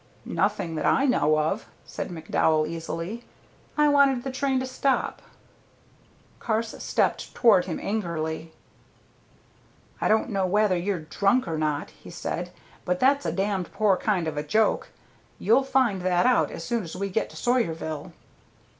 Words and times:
"Nothing 0.25 0.73
that 0.77 0.85
I 0.87 1.05
know 1.05 1.37
of," 1.37 1.67
said 1.85 2.09
McDowell, 2.09 2.67
easily. 2.67 3.23
"I 3.77 3.87
wanted 3.87 4.23
the 4.23 4.31
train 4.31 4.59
to 4.59 4.65
stop." 4.65 5.21
Carse 6.39 6.73
stepped 6.83 7.35
toward 7.35 7.65
him 7.65 7.79
angrily. 7.79 8.51
"I 10.01 10.07
don't 10.07 10.31
know 10.31 10.47
whether 10.47 10.75
you're 10.75 11.01
drunk 11.01 11.47
or 11.47 11.55
not," 11.59 11.91
he 11.91 12.09
said, 12.09 12.49
"but 12.83 12.99
that's 12.99 13.27
a 13.27 13.31
damned 13.31 13.71
poor 13.73 13.95
kind 13.95 14.27
of 14.27 14.37
a 14.37 14.43
joke. 14.43 14.87
You'll 15.37 15.61
find 15.63 16.01
that 16.01 16.25
out 16.25 16.49
as 16.49 16.63
soon 16.63 16.81
as 16.81 16.95
we 16.95 17.07
get 17.09 17.29
to 17.29 17.35
Sawyerville." 17.35 18.11